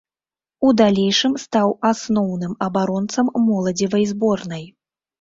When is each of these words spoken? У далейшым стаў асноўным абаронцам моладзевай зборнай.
У 0.67 0.71
далейшым 0.81 1.33
стаў 1.43 1.69
асноўным 1.91 2.59
абаронцам 2.71 3.33
моладзевай 3.47 4.13
зборнай. 4.17 4.71